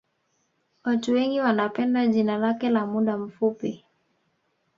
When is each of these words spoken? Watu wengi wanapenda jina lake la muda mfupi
Watu 0.83 1.13
wengi 1.13 1.39
wanapenda 1.39 2.07
jina 2.07 2.37
lake 2.37 2.69
la 2.69 2.85
muda 2.85 3.17
mfupi 3.17 3.85